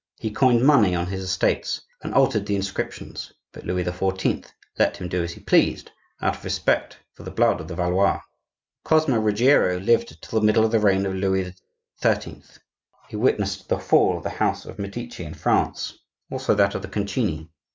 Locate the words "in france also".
15.23-16.55